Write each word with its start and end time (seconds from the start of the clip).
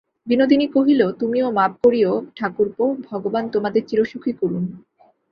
বিনোদিনী 0.27 0.65
কহিল, 0.67 1.01
তুমিও 1.19 1.47
মাপ 1.51 1.71
করিয়ো 1.83 2.11
ঠাকুরপো, 2.35 2.85
ভগবান 3.09 3.43
তোমাদের 3.49 3.81
চিরসুখী 3.87 4.33
করুন। 4.33 4.63